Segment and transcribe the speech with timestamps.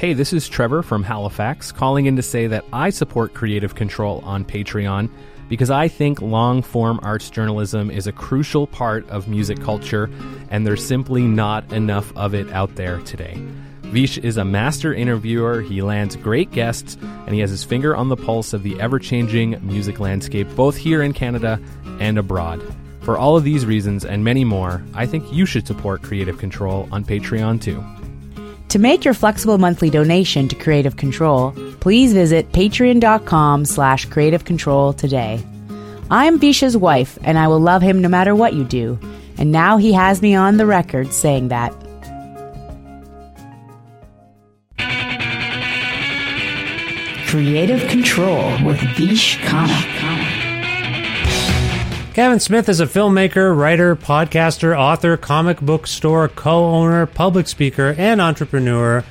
[0.00, 4.22] Hey, this is Trevor from Halifax calling in to say that I support Creative Control
[4.24, 5.10] on Patreon
[5.50, 10.08] because I think long form arts journalism is a crucial part of music culture
[10.48, 13.46] and there's simply not enough of it out there today.
[13.82, 16.96] Vish is a master interviewer, he lands great guests,
[17.26, 20.76] and he has his finger on the pulse of the ever changing music landscape both
[20.78, 21.60] here in Canada
[22.00, 22.62] and abroad.
[23.02, 26.88] For all of these reasons and many more, I think you should support Creative Control
[26.90, 27.84] on Patreon too.
[28.70, 31.50] To make your flexible monthly donation to Creative Control,
[31.80, 35.44] please visit patreon.com slash creative control today.
[36.08, 38.96] I'm Visha's wife, and I will love him no matter what you do.
[39.38, 41.72] And now he has me on the record saying that.
[47.26, 50.19] Creative Control with Vish Khanna.
[52.14, 57.94] Kevin Smith is a filmmaker, writer, podcaster, author, comic book store co owner, public speaker,
[57.96, 59.04] and entrepreneur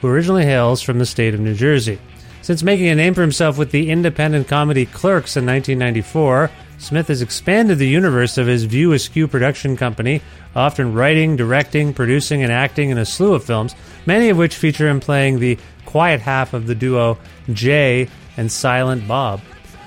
[0.00, 2.00] who originally hails from the state of New Jersey.
[2.42, 7.22] Since making a name for himself with the independent comedy Clerks in 1994, Smith has
[7.22, 10.20] expanded the universe of his View Askew production company,
[10.56, 14.88] often writing, directing, producing, and acting in a slew of films, many of which feature
[14.88, 15.56] him playing the
[15.86, 17.16] quiet half of the duo
[17.52, 19.40] Jay and Silent Bob.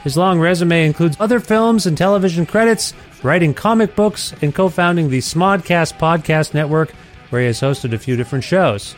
[0.04, 2.94] His long resume includes other films and television credits,
[3.24, 6.92] writing comic books, and co founding the Smodcast podcast network,
[7.30, 8.96] where he has hosted a few different shows.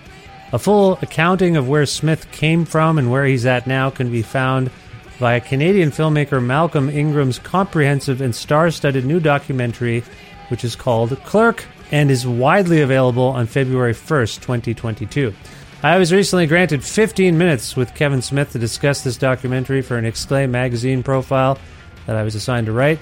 [0.52, 4.24] A full accounting of where Smith came from and where he's at now can be
[4.24, 4.72] found
[5.19, 10.04] via Canadian filmmaker Malcolm Ingram's comprehensive and star studded new documentary,
[10.50, 15.34] which is called Clerk and is widely available on February 1st, 2022.
[15.83, 20.06] I was recently granted 15 minutes with Kevin Smith to discuss this documentary for an
[20.06, 21.60] Exclaim magazine profile
[22.07, 23.00] that I was assigned to write.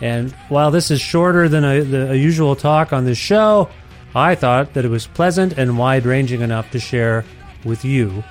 [0.00, 3.68] And while this is shorter than a, the, a usual talk on this show,
[4.14, 7.24] I thought that it was pleasant and wide ranging enough to share
[7.64, 8.24] with you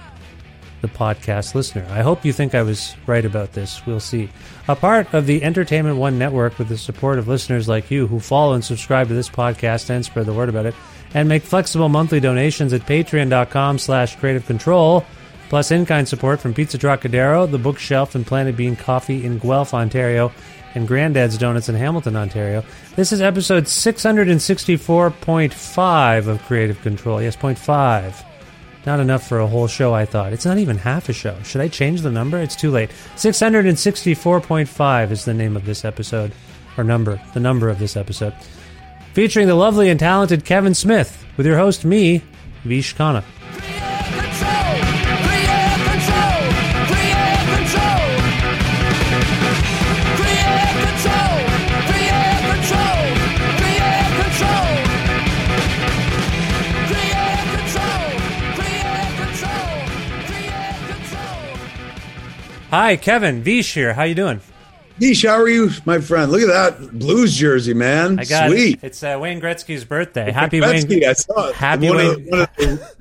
[0.81, 1.85] the podcast listener.
[1.91, 3.85] I hope you think I was right about this.
[3.85, 4.29] We'll see.
[4.67, 8.19] A part of the Entertainment One network with the support of listeners like you who
[8.19, 10.75] follow and subscribe to this podcast and spread the word about it
[11.13, 15.05] and make flexible monthly donations at patreon.com slash creative control
[15.49, 20.31] plus in-kind support from Pizza Trocadero, The Bookshelf, and Planet Bean Coffee in Guelph, Ontario,
[20.75, 22.63] and Granddad's Donuts in Hamilton, Ontario.
[22.95, 27.21] This is episode 664.5 of Creative Control.
[27.21, 28.23] Yes, 0.5.
[28.85, 30.31] Not enough for a whole show, I thought.
[30.31, 31.35] It's not even half a show.
[31.43, 32.39] Should I change the number?
[32.39, 32.91] It's too late.
[33.17, 36.31] 664.5 is the name of this episode,
[36.77, 38.33] or number, the number of this episode.
[39.13, 42.23] Featuring the lovely and talented Kevin Smith, with your host, me,
[42.63, 43.23] Vish Khanna.
[62.71, 63.43] Hi, Kevin.
[63.43, 63.93] Vish here.
[63.93, 64.39] How you doing?
[65.01, 66.31] Vish, how are you, my friend?
[66.31, 66.47] Look at
[66.79, 68.19] that Blues jersey, man.
[68.19, 68.75] I got Sweet.
[68.75, 68.83] it.
[68.85, 70.31] It's uh, Wayne Gretzky's birthday.
[70.31, 71.09] Happy Gretzky, Wayne.
[71.09, 71.55] I saw it.
[71.55, 72.09] Happy one, Wayne.
[72.11, 72.55] of, the- one of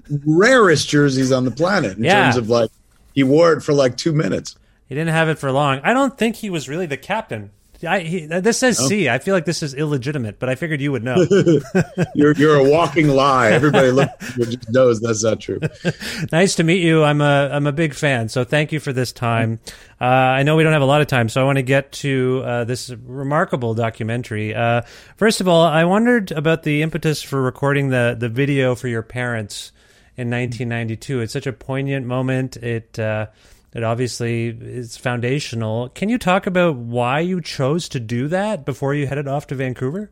[0.08, 2.22] the rarest jerseys on the planet in Yeah.
[2.24, 2.70] terms of like
[3.14, 4.56] he wore it for like two minutes.
[4.88, 5.80] He didn't have it for long.
[5.84, 7.50] I don't think he was really the captain.
[7.82, 8.86] I, he, this says No.
[8.88, 9.08] C.
[9.08, 11.26] I feel like this is illegitimate, but I figured you would know.
[12.14, 13.50] You're you're a walking lie.
[13.52, 15.60] Everybody look just knows that's not true.
[16.32, 17.02] nice to meet you.
[17.04, 19.60] I'm a I'm a big fan, so thank you for this time.
[20.00, 21.92] Uh, I know we don't have a lot of time, so I want to get
[21.92, 24.54] to uh, this remarkable documentary.
[24.54, 24.82] Uh,
[25.16, 29.02] first of all, I wondered about the impetus for recording the the video for your
[29.02, 29.72] parents
[30.16, 31.20] in 1992.
[31.20, 32.56] It's such a poignant moment.
[32.56, 33.26] It uh,
[33.72, 35.88] it obviously is foundational.
[35.90, 39.54] Can you talk about why you chose to do that before you headed off to
[39.54, 40.10] Vancouver?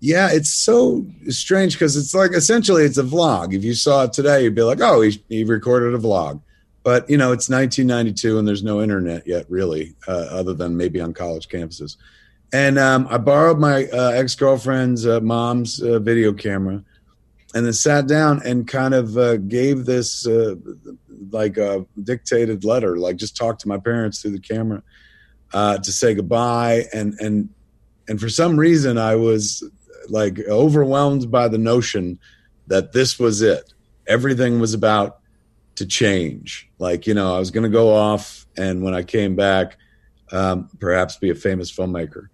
[0.00, 3.54] Yeah, it's so strange because it's like essentially it's a vlog.
[3.54, 6.40] If you saw it today, you'd be like, "Oh, he, he recorded a vlog."
[6.82, 11.00] But you know, it's 1992 and there's no internet yet, really, uh, other than maybe
[11.00, 11.96] on college campuses.
[12.52, 16.82] And um, I borrowed my uh, ex girlfriend's uh, mom's uh, video camera,
[17.54, 20.54] and then sat down and kind of uh, gave this uh,
[21.30, 24.82] like a dictated letter, like just talk to my parents through the camera
[25.52, 26.84] uh, to say goodbye.
[26.92, 27.48] And and
[28.08, 29.62] and for some reason, I was
[30.08, 32.18] like overwhelmed by the notion
[32.66, 33.72] that this was it.
[34.06, 35.20] Everything was about
[35.76, 36.68] to change.
[36.78, 39.76] Like you know, I was going to go off, and when I came back,
[40.32, 42.28] um, perhaps be a famous filmmaker.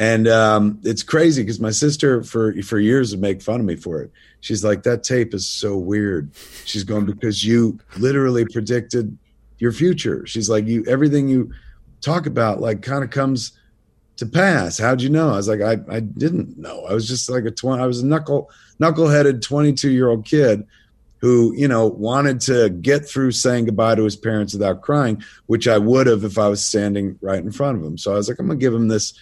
[0.00, 3.76] And um, it's crazy because my sister for for years would make fun of me
[3.76, 4.10] for it.
[4.40, 6.30] She's like, "That tape is so weird."
[6.64, 9.18] She's going because you literally predicted
[9.58, 10.26] your future.
[10.26, 11.52] She's like, "You everything you
[12.00, 13.52] talk about like kind of comes
[14.16, 14.78] to pass.
[14.78, 16.86] How'd you know?" I was like, "I I didn't know.
[16.86, 17.82] I was just like a twenty.
[17.82, 18.50] I was a knuckle
[18.80, 20.66] knuckleheaded twenty two year old kid."
[21.18, 25.68] Who you know wanted to get through saying goodbye to his parents without crying, which
[25.68, 27.98] I would have if I was standing right in front of him.
[27.98, 29.12] So I was like, I'm gonna give him this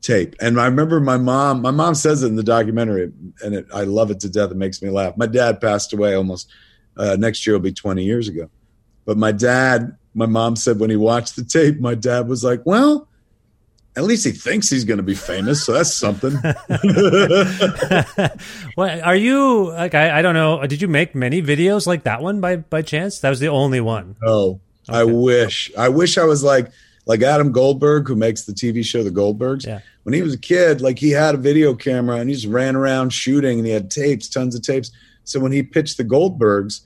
[0.00, 0.34] tape.
[0.40, 3.12] And I remember my mom, my mom says it in the documentary,
[3.42, 4.50] and it, I love it to death.
[4.50, 5.16] It makes me laugh.
[5.16, 6.50] My dad passed away almost
[6.96, 8.50] uh, next year will be 20 years ago.
[9.04, 12.60] But my dad, my mom said when he watched the tape, my dad was like,
[12.66, 13.08] well,
[13.96, 15.64] at least he thinks he's going to be famous.
[15.64, 16.38] So that's something.
[18.76, 20.64] Well, are you like I, I don't know?
[20.64, 23.18] Did you make many videos like that one by by chance?
[23.18, 24.14] That was the only one.
[24.22, 25.72] No, I wish.
[25.76, 26.70] I wish I was like
[27.08, 29.66] like Adam Goldberg, who makes the TV show The Goldbergs.
[29.66, 29.80] Yeah.
[30.04, 32.76] When he was a kid, like he had a video camera and he just ran
[32.76, 34.92] around shooting, and he had tapes, tons of tapes.
[35.24, 36.82] So when he pitched the Goldbergs,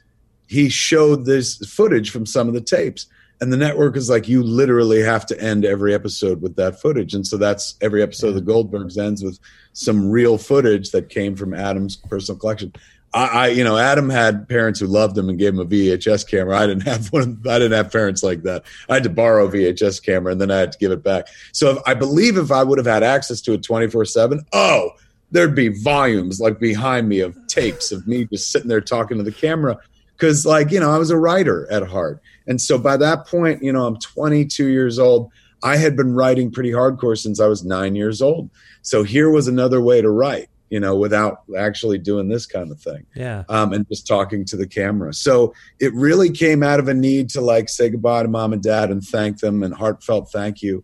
[0.47, 3.07] he showed this footage from some of the tapes.
[3.41, 7.15] And the network is like, you literally have to end every episode with that footage.
[7.15, 9.41] And so that's every episode of the Goldbergs ends with
[9.73, 12.73] some real footage that came from Adam's personal collection.
[13.15, 16.29] I, I, you know, Adam had parents who loved him and gave him a VHS
[16.29, 16.59] camera.
[16.59, 17.41] I didn't have one.
[17.49, 18.65] I didn't have parents like that.
[18.89, 21.29] I had to borrow a VHS camera and then I had to give it back.
[21.53, 24.91] So if, I believe if I would have had access to it 24 seven, oh,
[25.31, 29.25] there'd be volumes like behind me of tapes of me just sitting there talking to
[29.25, 29.79] the camera.
[30.19, 32.23] Cause like, you know, I was a writer at heart.
[32.47, 35.31] And so by that point, you know, I'm 22 years old.
[35.63, 38.51] I had been writing pretty hardcore since I was nine years old.
[38.83, 42.81] So here was another way to write, you know, without actually doing this kind of
[42.81, 43.45] thing Yeah.
[43.51, 45.13] um, and just talking to the camera.
[45.13, 48.63] So it really came out of a need to like say goodbye to mom and
[48.63, 50.83] dad and thank them and heartfelt thank you.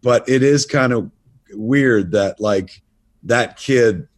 [0.00, 1.10] But it is kind of
[1.52, 2.80] weird that like
[3.24, 4.08] that kid,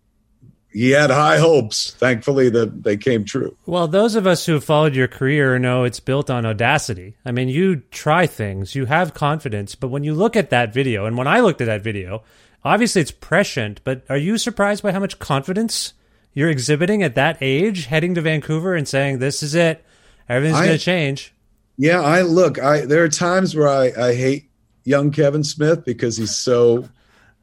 [0.71, 1.91] he had high hopes.
[1.99, 3.57] Thankfully, that they came true.
[3.67, 7.17] Well, those of us who have followed your career know it's built on audacity.
[7.25, 11.07] I mean, you try things, you have confidence, but when you look at that video,
[11.07, 12.23] and when I looked at that video,
[12.65, 15.95] obviously it's prescient, but are you surprised by how much confidence
[16.35, 19.85] you're exhibiting at that age, heading to Vancouver and saying, this is it,
[20.29, 21.35] everything's going to change?
[21.79, 22.59] Yeah, I look.
[22.59, 24.51] I there are times where I, I hate
[24.85, 26.89] young Kevin Smith because he's so,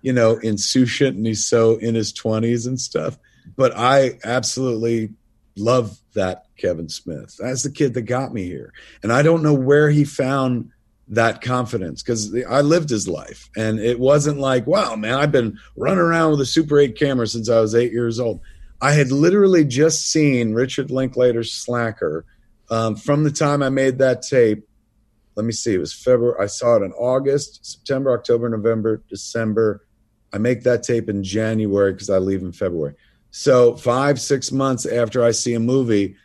[0.02, 3.18] you know, insouciant and he's so in his twenties and stuff.
[3.56, 5.12] But I absolutely
[5.56, 7.38] love that Kevin Smith.
[7.40, 10.72] That's the kid that got me here, and I don't know where he found
[11.10, 15.60] that confidence because I lived his life, and it wasn't like, wow, man, I've been
[15.76, 18.42] running around with a Super 8 camera since I was eight years old.
[18.82, 22.26] I had literally just seen Richard Linklater's Slacker
[22.70, 24.68] um, from the time I made that tape,
[25.36, 26.38] let me see, it was February.
[26.42, 29.86] I saw it in August, September, October, November, December.
[30.34, 32.96] I make that tape in January because I leave in February.
[33.32, 36.16] So five, six months after I see a movie,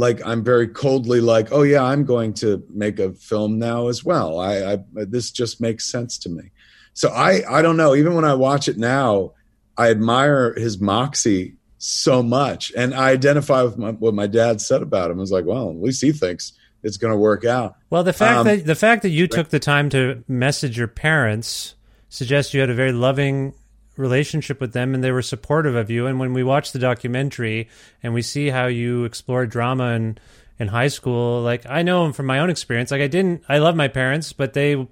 [0.00, 4.02] like I'm very coldly like, oh yeah, I'm going to make a film now as
[4.02, 4.40] well.
[4.40, 6.50] I, I this just makes sense to me.
[6.94, 7.94] So I I don't know.
[7.94, 9.32] Even when I watch it now,
[9.76, 12.72] I admire his moxie so much.
[12.76, 15.18] And I identify with my, what my dad said about him.
[15.18, 16.52] I was like, well, at least he thinks
[16.82, 17.76] it's going to work out.
[17.90, 20.88] Well, the fact Um, that the fact that you took the time to message your
[20.88, 21.74] parents
[22.08, 23.54] suggests you had a very loving
[24.00, 26.06] relationship with them and they were supportive of you.
[26.06, 27.68] And when we watch the documentary
[28.02, 30.18] and we see how you explored drama in
[30.58, 33.76] in high school, like I know from my own experience, like I didn't I love
[33.76, 34.88] my parents, but they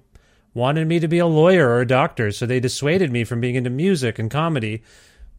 [0.53, 3.55] wanted me to be a lawyer or a doctor, so they dissuaded me from being
[3.55, 4.83] into music and comedy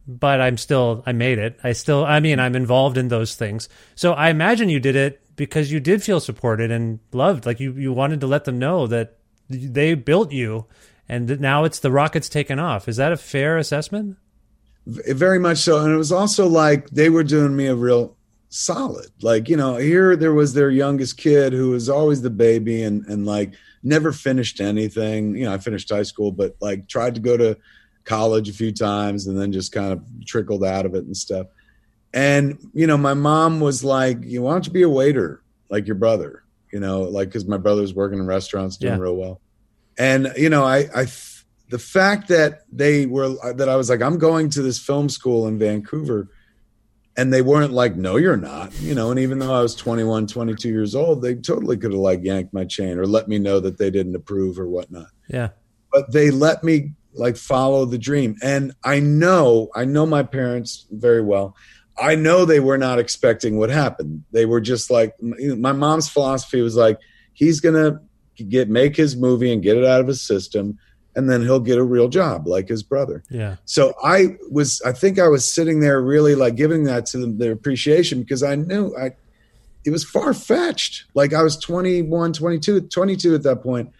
[0.07, 1.59] but I'm still I made it.
[1.63, 3.69] I still I mean I'm involved in those things.
[3.95, 7.45] So I imagine you did it because you did feel supported and loved.
[7.45, 9.17] Like you you wanted to let them know that
[9.49, 10.65] they built you
[11.09, 12.87] and now it's the rocket's taken off.
[12.87, 14.17] Is that a fair assessment?
[14.87, 18.15] Very much so and it was also like they were doing me a real
[18.49, 22.81] solid like you know here there was their youngest kid who was always the baby
[22.83, 23.53] and and like
[23.83, 27.55] never finished anything you know i finished high school but like tried to go to
[28.03, 31.47] college a few times and then just kind of trickled out of it and stuff
[32.13, 35.85] and you know my mom was like you why don't you be a waiter like
[35.87, 36.43] your brother
[36.73, 38.99] you know like because my brother's working in restaurants doing Yeah.
[38.99, 39.39] real well
[39.97, 41.05] and you know i i
[41.69, 45.47] the fact that they were that i was like i'm going to this film school
[45.47, 46.27] in vancouver
[47.17, 50.27] and they weren't like no you're not you know and even though i was 21
[50.27, 53.59] 22 years old they totally could have like yanked my chain or let me know
[53.59, 55.07] that they didn't approve or whatnot.
[55.27, 55.49] Yeah.
[55.91, 58.37] but they let me like follow the dream.
[58.41, 61.55] And i know i know my parents very well.
[62.01, 64.23] I know they were not expecting what happened.
[64.31, 66.97] They were just like my mom's philosophy was like
[67.33, 68.01] he's gonna
[68.41, 70.77] get make his movie and get it out of his system
[71.15, 73.57] and then he'll get a real job like his brother Yeah.
[73.65, 77.37] so I was, I think I was sitting there really like giving that to them,
[77.37, 79.11] their appreciation because I knew I,
[79.83, 81.05] it was far fetched.
[81.15, 83.91] Like I was 21, 22, 22 at that point.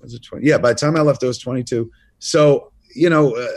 [0.00, 0.44] Was it 20?
[0.46, 0.58] Yeah.
[0.58, 1.90] By the time I left, I was 22.
[2.18, 3.48] So, you know, uh,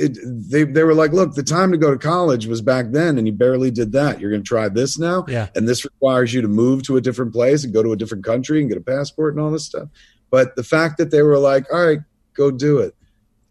[0.00, 3.18] it, they, they were like, look, the time to go to college was back then
[3.18, 4.20] and you barely did that.
[4.20, 5.24] You're going to try this now.
[5.28, 5.48] Yeah.
[5.54, 8.24] And this requires you to move to a different place and go to a different
[8.24, 9.88] country and get a passport and all this stuff.
[10.30, 12.00] But the fact that they were like, all right,
[12.34, 12.94] go do it.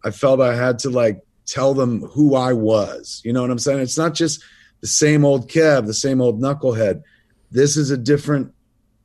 [0.03, 3.21] I felt I had to like tell them who I was.
[3.25, 3.79] You know what I'm saying?
[3.79, 4.43] It's not just
[4.81, 7.03] the same old Kev, the same old knucklehead.
[7.51, 8.53] This is a different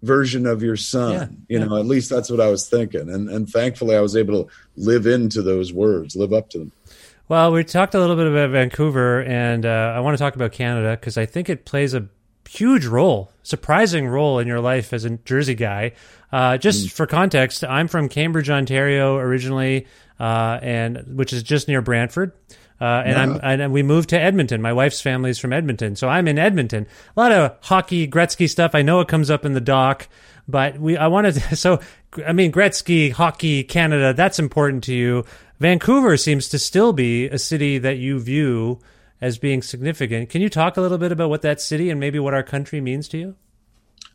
[0.02, 1.12] version of your son.
[1.12, 1.64] Yeah, you yeah.
[1.64, 3.08] know, at least that's what I was thinking.
[3.10, 6.72] And and thankfully I was able to live into those words, live up to them.
[7.26, 10.52] Well, we talked a little bit about Vancouver, and uh, I want to talk about
[10.52, 12.06] Canada because I think it plays a
[12.46, 15.92] huge role, surprising role in your life as a Jersey guy.
[16.30, 19.86] Uh, just for context, I'm from Cambridge, Ontario originally,
[20.20, 22.32] uh, and which is just near Brantford.
[22.80, 24.60] Uh, and I'm and we moved to Edmonton.
[24.60, 26.86] My wife's family is from Edmonton, so I'm in Edmonton.
[27.16, 28.74] A lot of hockey, Gretzky stuff.
[28.74, 30.08] I know it comes up in the doc,
[30.48, 31.80] but we I wanted to, so
[32.26, 34.12] I mean Gretzky, hockey, Canada.
[34.12, 35.24] That's important to you.
[35.60, 38.80] Vancouver seems to still be a city that you view
[39.20, 40.28] as being significant.
[40.28, 42.80] Can you talk a little bit about what that city and maybe what our country
[42.80, 43.36] means to you?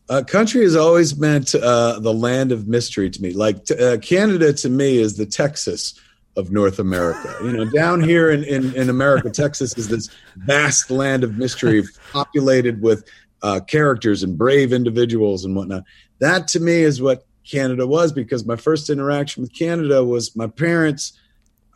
[0.10, 3.32] Uh, country has always meant uh, the land of mystery to me.
[3.32, 6.00] Like t- uh, Canada to me is the Texas
[6.36, 7.36] of North America.
[7.44, 11.84] You know, down here in, in, in America, Texas is this vast land of mystery
[12.12, 13.08] populated with
[13.44, 15.84] uh, characters and brave individuals and whatnot.
[16.20, 20.48] That to me is what Canada was because my first interaction with Canada was my
[20.48, 21.14] parents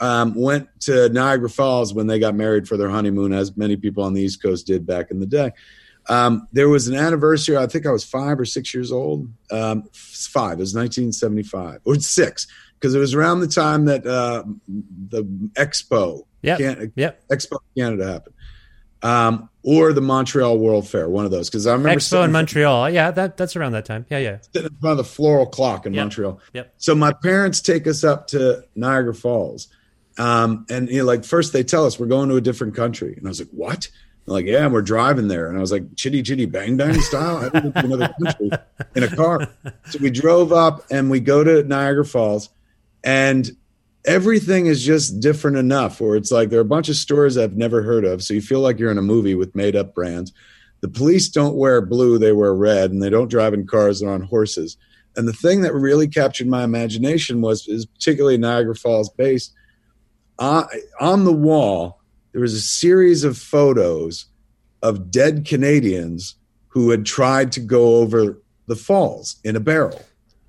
[0.02, 4.04] um, went to Niagara Falls when they got married for their honeymoon, as many people
[4.04, 5.52] on the East Coast did back in the day.
[6.10, 7.56] Um, there was an anniversary.
[7.56, 9.30] I think I was five or six years old.
[9.52, 10.54] Um, five.
[10.54, 12.48] It was 1975 or six
[12.80, 14.44] because it was around the time that uh,
[15.10, 15.24] the
[15.54, 16.58] Expo, Yep.
[16.60, 17.28] Can- Yep.
[17.30, 18.36] Expo Canada happened,
[19.02, 21.08] um, or the Montreal World Fair.
[21.08, 22.90] One of those because I remember Expo in Montreal.
[22.90, 24.06] Yeah, that that's around that time.
[24.10, 24.38] Yeah, yeah.
[24.54, 26.02] sitting in front of the floral clock in Yep.
[26.04, 26.40] Montreal.
[26.54, 26.74] Yep.
[26.80, 29.70] So my parents take us up to Niagara Falls.
[30.18, 33.16] Um, and you know, like first they tell us we're going to a different country.
[33.18, 33.90] And I was like, what?
[34.26, 35.48] like, yeah, we're driving there.
[35.48, 37.38] And I was like, chitty chitty bang bang style.
[37.38, 38.52] I don't to another country
[38.96, 39.50] in a car.
[39.90, 42.50] So we drove up and we go to Niagara Falls
[43.04, 43.52] and
[44.06, 47.58] everything is just different enough where it's like there are a bunch of stores I've
[47.58, 48.24] never heard of.
[48.24, 50.32] So you feel like you're in a movie with made up brands.
[50.82, 54.10] The police don't wear blue, they wear red, and they don't drive in cars, they're
[54.10, 54.78] on horses.
[55.16, 59.54] And the thing that really captured my imagination was, is particularly Niagara Falls based,
[60.40, 60.66] uh,
[61.00, 64.26] on the wall, there was a series of photos
[64.82, 66.36] of dead Canadians
[66.70, 70.02] who had tried to go over the falls in a barrel.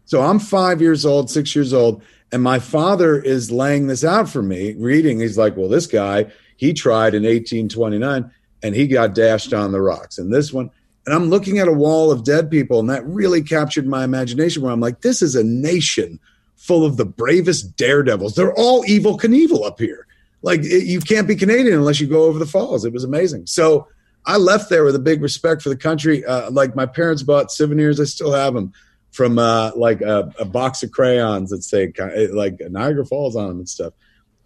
[0.07, 4.29] So I'm five years old, six years old, and my father is laying this out
[4.29, 5.21] for me, reading.
[5.21, 6.26] He's like, Well, this guy,
[6.57, 8.31] he tried in 1829
[8.62, 10.19] and he got dashed on the rocks.
[10.19, 10.71] And this one,
[11.07, 14.62] and I'm looking at a wall of dead people, and that really captured my imagination
[14.62, 16.19] where I'm like, this is a nation
[16.64, 18.35] full of the bravest daredevils.
[18.35, 20.06] They're all Evel Knievel up here.
[20.40, 22.87] Like, it, you can't be Canadian unless you go over the falls.
[22.87, 23.47] It was amazing.
[23.47, 23.87] So
[24.25, 26.25] I left there with a big respect for the country.
[26.25, 28.73] Uh, like, my parents bought souvenirs, I still have them
[29.11, 31.92] from uh, like a, a box of crayons that say
[32.33, 33.92] like Niagara Falls on them and stuff.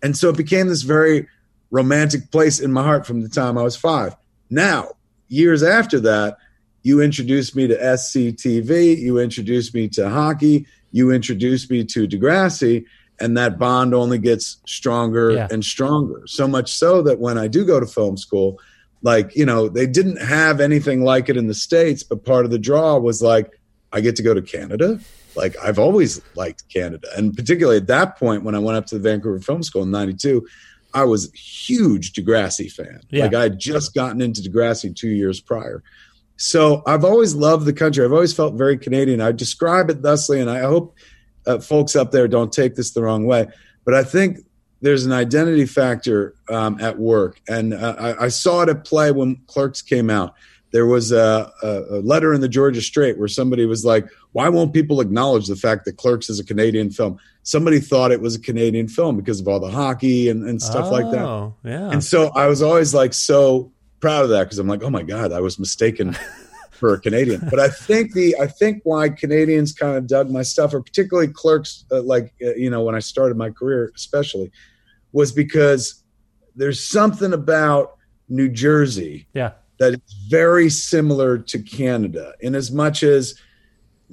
[0.02, 1.28] And so it became this very
[1.70, 4.16] romantic place in my heart from the time I was five.
[4.50, 4.90] Now,
[5.28, 6.36] years after that,
[6.82, 12.84] you introduced me to SCTV, you introduced me to hockey, you introduced me to Degrassi,
[13.20, 15.48] and that bond only gets stronger yeah.
[15.50, 16.22] and stronger.
[16.26, 18.58] So much so that when I do go to film school,
[19.02, 22.50] like, you know, they didn't have anything like it in the States, but part of
[22.50, 23.50] the draw was like,
[23.92, 25.00] I get to go to Canada.
[25.36, 27.08] Like, I've always liked Canada.
[27.16, 29.90] And particularly at that point, when I went up to the Vancouver Film School in
[29.90, 30.46] 92,
[30.94, 33.00] I was huge Degrassi fan.
[33.10, 33.24] Yeah.
[33.24, 35.82] Like I had just gotten into Degrassi two years prior.
[36.38, 38.04] So I've always loved the country.
[38.04, 39.20] I've always felt very Canadian.
[39.20, 40.96] I describe it thusly, and I hope
[41.46, 43.48] uh, folks up there don't take this the wrong way.
[43.84, 44.38] But I think
[44.80, 49.10] there's an identity factor um, at work, and uh, I, I, saw it at play
[49.10, 50.34] when Clerks came out.
[50.70, 54.48] There was a, a, a letter in the Georgia Straight where somebody was like, "Why
[54.48, 57.18] won't people acknowledge the fact that Clerks is a Canadian film?"
[57.48, 60.84] somebody thought it was a Canadian film because of all the hockey and, and stuff
[60.88, 61.24] oh, like that.
[61.24, 61.90] Oh, yeah.
[61.90, 65.02] And so I was always like so proud of that because I'm like, oh my
[65.02, 66.16] God, I was mistaken
[66.78, 67.46] for a Canadian.
[67.50, 71.28] But I think the I think why Canadians kind of dug my stuff, or particularly
[71.28, 74.50] clerks, uh, like uh, you know when I started my career, especially,
[75.12, 76.02] was because
[76.56, 77.96] there's something about
[78.28, 83.40] New Jersey, yeah, that is very similar to Canada in as much as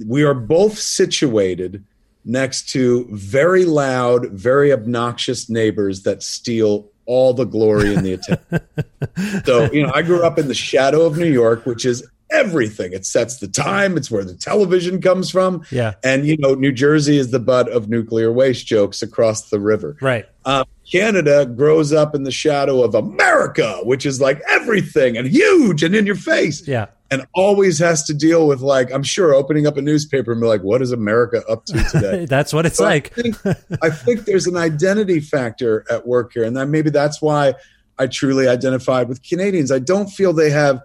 [0.06, 1.84] we are both situated
[2.26, 9.44] next to very loud, very obnoxious neighbors that steal all the glory and the attention.
[9.46, 12.94] so, you know, I grew up in the shadow of New York, which is everything.
[12.94, 15.64] It sets the time, it's where the television comes from.
[15.72, 15.94] Yeah.
[16.04, 19.98] And, you know, New Jersey is the butt of nuclear waste jokes across the river.
[20.02, 20.26] Right.
[20.46, 25.84] Um, Canada grows up in the shadow of America, which is like everything and huge
[25.84, 26.68] and in your face.
[26.68, 30.42] Yeah and always has to deal with like I'm sure opening up a newspaper and
[30.42, 32.26] be like, what is America up to today?
[32.30, 33.18] that's what it's so like.
[33.18, 33.36] I think,
[33.82, 37.54] I think, there's an identity factor at work here, and that maybe that's why
[38.00, 39.72] I truly identified with Canadians.
[39.72, 40.82] I don't feel they have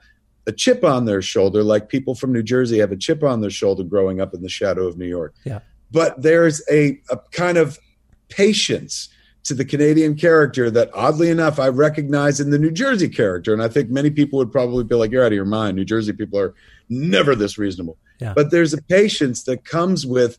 [0.46, 3.50] a chip on their shoulder like people from New Jersey have a chip on their
[3.50, 5.34] shoulder growing up in the shadow of New York.
[5.44, 7.78] Yeah, but there's a, a kind of
[8.28, 9.08] patience
[9.44, 13.52] to the Canadian character that oddly enough I recognize in the New Jersey character.
[13.52, 15.76] And I think many people would probably be like, You're out of your mind.
[15.76, 16.54] New Jersey people are
[16.88, 17.96] never this reasonable.
[18.20, 18.34] Yeah.
[18.34, 20.38] But there's a patience that comes with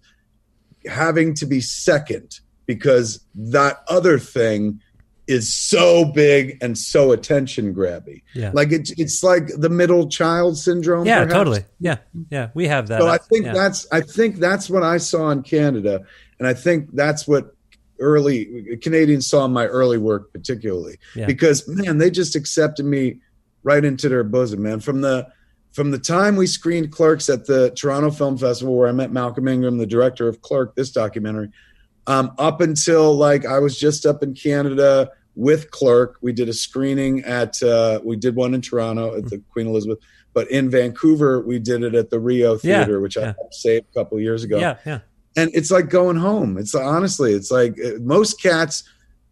[0.85, 4.79] having to be second because that other thing
[5.27, 8.21] is so big and so attention grabby.
[8.33, 8.51] Yeah.
[8.53, 11.05] Like it's it's like the middle child syndrome.
[11.05, 11.33] Yeah, perhaps.
[11.33, 11.65] totally.
[11.79, 11.97] Yeah.
[12.29, 12.49] Yeah.
[12.53, 13.01] We have that.
[13.01, 13.53] So I think yeah.
[13.53, 16.05] that's I think that's what I saw in Canada.
[16.37, 17.55] And I think that's what
[18.01, 21.25] early Canadians saw my early work particularly yeah.
[21.25, 23.19] because man, they just accepted me
[23.63, 24.79] right into their bosom, man.
[24.79, 25.27] From the
[25.71, 29.47] from the time we screened Clerks at the Toronto Film Festival, where I met Malcolm
[29.47, 31.49] Ingram, the director of Clerk, this documentary,
[32.07, 36.17] um, up until like I was just up in Canada with Clerk.
[36.21, 39.99] We did a screening at uh, we did one in Toronto at the Queen Elizabeth,
[40.33, 43.29] but in Vancouver we did it at the Rio Theater, yeah, which yeah.
[43.29, 44.59] I saved a couple years ago.
[44.59, 44.99] Yeah, yeah
[45.36, 46.58] and it's like going home.
[46.58, 48.84] It's honestly, it's like uh, most cats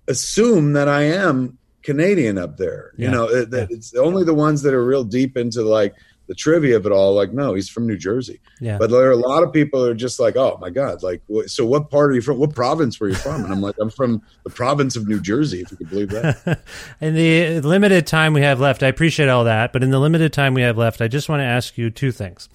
[0.08, 2.94] assume that I am Canadian up there.
[2.98, 3.68] You know, it, yeah.
[3.70, 5.96] it's only the ones that are real deep into like
[6.30, 7.16] the trivia of it all.
[7.16, 8.40] Like, no, he's from New Jersey.
[8.62, 8.78] Yeah.
[8.78, 11.24] But there are a lot of people who are just like, oh my god, like,
[11.48, 12.38] so what part are you from?
[12.38, 13.44] What province were you from?
[13.44, 15.62] And I'm like, I'm from the province of New Jersey.
[15.62, 16.62] If you could believe that.
[17.02, 19.74] in the limited time we have left, I appreciate all that.
[19.74, 22.12] But in the limited time we have left, I just want to ask you two
[22.12, 22.48] things.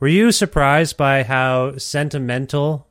[0.00, 2.88] Were you surprised by how sentimental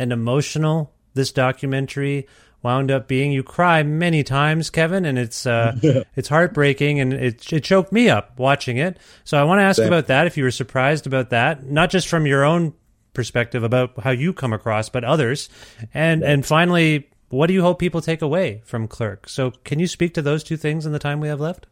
[0.00, 2.26] and emotional this documentary
[2.62, 3.32] wound up being.
[3.32, 5.76] You cry many times, Kevin, and it's uh,
[6.16, 8.98] it's heartbreaking, and it it choked me up watching it.
[9.24, 9.86] So I want to ask Same.
[9.86, 10.26] about that.
[10.26, 12.74] If you were surprised about that, not just from your own
[13.12, 15.48] perspective about how you come across, but others,
[15.94, 19.28] and and finally, what do you hope people take away from Clerk?
[19.28, 21.66] So can you speak to those two things in the time we have left?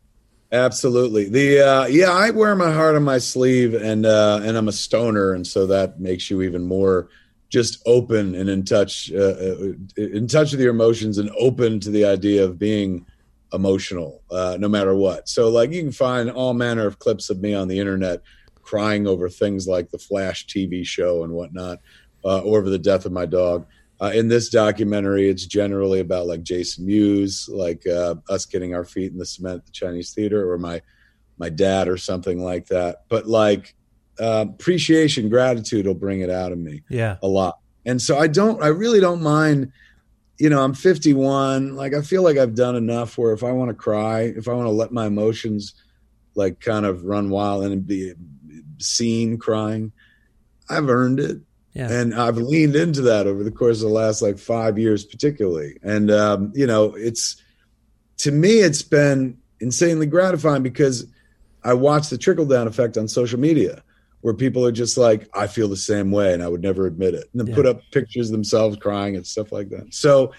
[0.51, 1.29] Absolutely.
[1.29, 4.73] The uh, yeah, I wear my heart on my sleeve, and uh, and I'm a
[4.73, 7.09] stoner, and so that makes you even more
[7.49, 11.91] just open and in touch, uh, uh, in touch with your emotions, and open to
[11.91, 13.07] the idea of being
[13.53, 15.29] emotional, uh, no matter what.
[15.29, 18.23] So, like, you can find all manner of clips of me on the internet
[18.63, 21.79] crying over things like the Flash TV show and whatnot,
[22.23, 23.67] uh, or over the death of my dog.
[24.01, 28.85] Uh, in this documentary, it's generally about like Jason Mewes, like uh, us getting our
[28.85, 30.83] feet in the cement at the Chinese theater, or my
[31.39, 33.05] my dad, or something like that.
[33.09, 33.75] But like
[34.21, 37.17] uh, appreciation, gratitude will bring it out of me Yeah.
[37.23, 37.59] a lot.
[37.87, 39.73] And so I don't, I really don't mind.
[40.39, 41.75] You know, I'm 51.
[41.75, 43.17] Like I feel like I've done enough.
[43.19, 45.75] Where if I want to cry, if I want to let my emotions
[46.35, 48.13] like kind of run wild and be
[48.79, 49.91] seen crying,
[50.71, 51.39] I've earned it
[51.75, 51.91] Yeah.
[51.91, 55.77] and I've leaned into that over the course of the last like five years, particularly.
[55.83, 57.43] And um, you know, it's
[58.19, 61.07] to me, it's been insanely gratifying because
[61.65, 63.83] I watch the trickle down effect on social media,
[64.23, 67.15] where people are just like, "I feel the same way," and I would never admit
[67.15, 67.55] it, and then Yeah.
[67.55, 69.93] put up pictures of themselves crying and stuff like that.
[69.95, 70.33] So.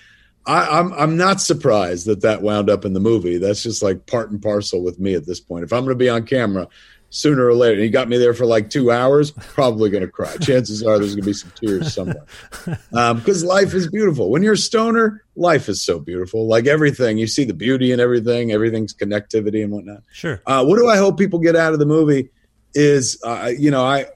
[0.45, 3.37] I, I'm I'm not surprised that that wound up in the movie.
[3.37, 5.63] That's just like part and parcel with me at this point.
[5.65, 6.67] If I'm going to be on camera,
[7.11, 10.09] sooner or later, and you got me there for like two hours, probably going to
[10.09, 10.37] cry.
[10.37, 12.25] Chances are there's going to be some tears somewhere.
[12.89, 14.31] Because life is beautiful.
[14.31, 16.47] When you're a stoner, life is so beautiful.
[16.47, 18.51] Like everything, you see the beauty in everything.
[18.51, 20.03] Everything's connectivity and whatnot.
[20.11, 20.41] Sure.
[20.47, 22.29] Uh, what do I hope people get out of the movie?
[22.75, 24.07] Is uh, you know, I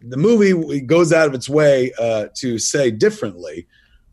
[0.00, 3.66] the movie goes out of its way uh, to say differently,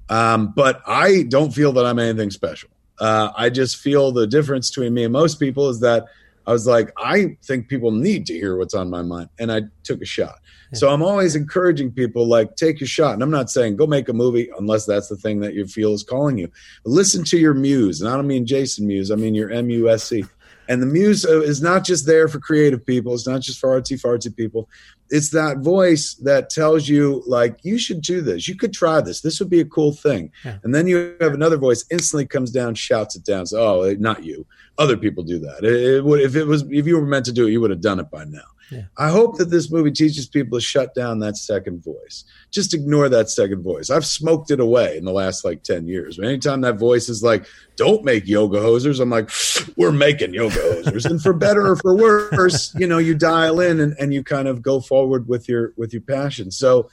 [0.09, 2.69] um, but I don't feel that I'm anything special.
[2.99, 6.05] Uh, I just feel the difference between me and most people is that
[6.45, 9.63] I was like, I think people need to hear what's on my mind, and I
[9.83, 10.39] took a shot.
[10.73, 14.09] So I'm always encouraging people like take a shot, and I'm not saying go make
[14.09, 16.49] a movie unless that's the thing that you feel is calling you.
[16.83, 19.69] But listen to your muse, and I don't mean Jason Mewes, I mean your M
[19.69, 20.25] U S C.
[20.67, 23.13] And the muse uh, is not just there for creative people.
[23.13, 24.69] It's not just for artsy fartsy people.
[25.09, 28.47] It's that voice that tells you, like, you should do this.
[28.47, 29.21] You could try this.
[29.21, 30.31] This would be a cool thing.
[30.43, 30.57] Yeah.
[30.63, 33.45] And then you have another voice instantly comes down, shouts it down.
[33.45, 34.45] So, oh, not you.
[34.77, 35.63] Other people do that.
[35.63, 37.69] It, it would if it was if you were meant to do it, you would
[37.69, 38.41] have done it by now.
[38.71, 38.83] Yeah.
[38.97, 42.23] I hope that this movie teaches people to shut down that second voice.
[42.51, 43.89] Just ignore that second voice.
[43.89, 46.17] I've smoked it away in the last like 10 years.
[46.19, 47.45] Anytime that voice is like,
[47.75, 49.29] don't make yoga hosers, I'm like,
[49.77, 51.05] we're making yoga hosers.
[51.09, 54.47] and for better or for worse, you know, you dial in and, and you kind
[54.47, 56.49] of go forward with your with your passion.
[56.51, 56.89] So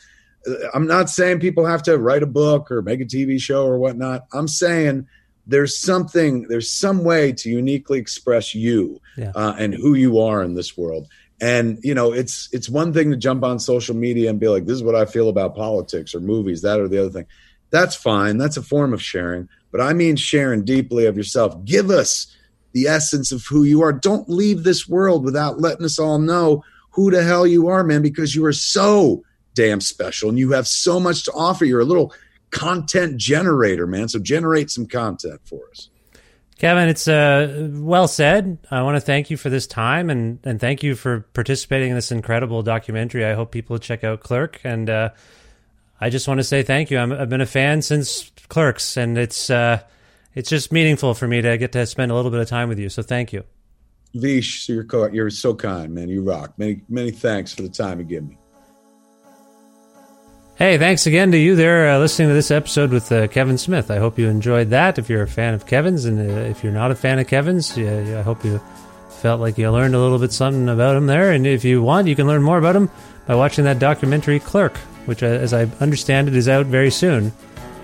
[0.47, 3.65] uh, I'm not saying people have to write a book or make a TV show
[3.67, 4.27] or whatnot.
[4.33, 5.07] I'm saying
[5.47, 9.33] there's something, there's some way to uniquely express you Yeah.
[9.35, 11.09] uh, and who you are in this world.
[11.41, 14.67] And you know, it's it's one thing to jump on social media and be like,
[14.67, 17.27] "This is what I feel about politics or movies," that or the other thing.
[17.71, 18.37] That's fine.
[18.37, 19.49] That's a form of sharing.
[19.71, 21.65] But I mean sharing deeply of yourself.
[21.65, 22.27] Give us
[22.73, 23.93] the essence of who you are.
[23.93, 28.03] Don't leave this world without letting us all know who the hell you are, man,
[28.03, 29.23] because you are so
[29.55, 31.65] damn special and you have so much to offer.
[31.65, 32.13] You're a little
[32.51, 34.09] content generator, man.
[34.09, 35.89] So generate some content for us.
[36.61, 38.59] Kevin, it's uh, well said.
[38.71, 41.95] I want to thank you for this time and, and thank you for participating in
[41.95, 43.25] this incredible documentary.
[43.25, 44.61] I hope people check out Clerk.
[44.63, 45.09] And uh,
[46.03, 46.99] I just want to say thank you.
[46.99, 49.81] I'm, I've been a fan since Clerks, and it's uh,
[50.35, 52.79] it's just meaningful for me to get to spend a little bit of time with
[52.79, 52.91] you.
[52.91, 53.43] So thank you.
[54.13, 56.11] Vish, you're, you're so kind, man.
[56.11, 56.59] You rock.
[56.59, 58.37] Many, many thanks for the time you give me.
[60.61, 63.91] Hey, thanks again to you there uh, listening to this episode with uh, Kevin Smith.
[63.91, 64.99] I hope you enjoyed that.
[64.99, 67.79] If you're a fan of Kevin's, and uh, if you're not a fan of Kevin's,
[67.79, 68.61] I hope you
[69.09, 71.33] felt like you learned a little bit something about him there.
[71.33, 72.91] And if you want, you can learn more about him
[73.27, 77.33] by watching that documentary Clerk, which, uh, as I understand it, is out very soon.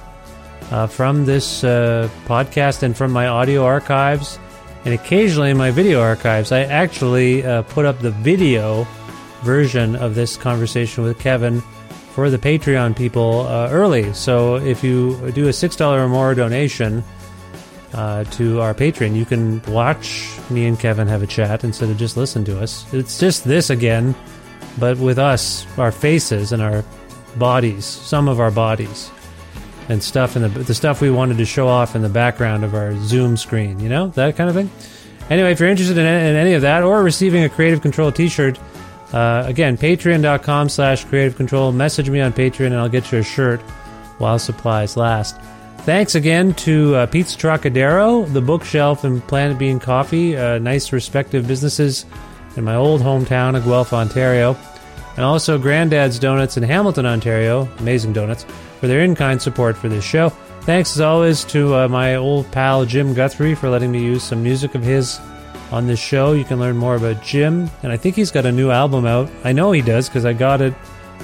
[0.71, 4.39] uh, from this uh, podcast and from my audio archives,
[4.85, 6.51] and occasionally in my video archives.
[6.51, 8.85] I actually uh, put up the video
[9.41, 11.61] version of this conversation with Kevin
[12.13, 14.13] for the Patreon people uh, early.
[14.13, 17.03] So if you do a $6 or more donation
[17.93, 21.97] uh, to our Patreon, you can watch me and Kevin have a chat instead of
[21.97, 22.91] just listen to us.
[22.93, 24.15] It's just this again,
[24.77, 26.83] but with us, our faces and our
[27.37, 29.11] bodies, some of our bodies
[29.89, 32.73] and stuff in the the stuff we wanted to show off in the background of
[32.73, 34.69] our Zoom screen, you know, that kind of thing.
[35.29, 38.57] Anyway, if you're interested in, in any of that or receiving a Creative Control T-shirt,
[39.13, 41.71] uh, again, patreon.com slash creative control.
[41.71, 43.61] Message me on Patreon and I'll get you a shirt
[44.19, 45.39] while supplies last.
[45.79, 51.47] Thanks again to uh, Pete's Trocadero, The Bookshelf, and Planet Bean Coffee, uh, nice respective
[51.47, 52.05] businesses
[52.57, 54.55] in my old hometown of Guelph, Ontario.
[55.19, 58.45] And also Granddad's Donuts in Hamilton, Ontario, amazing donuts,
[58.79, 60.29] for their in kind support for this show.
[60.61, 64.41] Thanks as always to uh, my old pal Jim Guthrie for letting me use some
[64.41, 65.19] music of his
[65.73, 66.31] on this show.
[66.31, 69.29] You can learn more about Jim, and I think he's got a new album out.
[69.43, 70.73] I know he does because I got it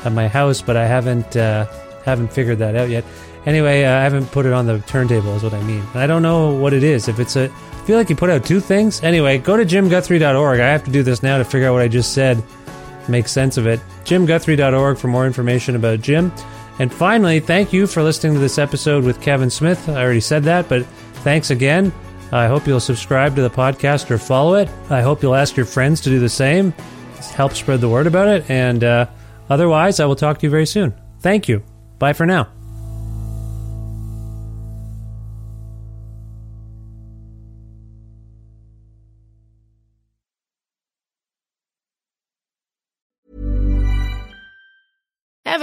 [0.04, 1.66] at my house, but I haven't uh,
[2.04, 3.06] haven't figured that out yet.
[3.46, 5.86] Anyway, uh, I haven't put it on the turntable, is what I mean.
[5.94, 7.08] I don't know what it is.
[7.08, 9.02] If it's a, I feel like he put out two things.
[9.04, 10.60] Anyway, go to jimguthrie.org.
[10.60, 12.44] I have to do this now to figure out what I just said,
[13.10, 13.80] make sense of it.
[14.04, 16.32] jimguthrie.org for more information about Jim.
[16.80, 19.88] And finally, thank you for listening to this episode with Kevin Smith.
[19.88, 20.86] I already said that, but
[21.24, 21.94] thanks again.
[22.32, 24.70] I hope you'll subscribe to the podcast or follow it.
[24.90, 26.72] I hope you'll ask your friends to do the same.
[27.34, 28.50] Help spread the word about it.
[28.50, 29.08] And uh,
[29.50, 30.94] otherwise, I will talk to you very soon.
[31.20, 31.64] Thank you.
[31.98, 32.50] Bye for now.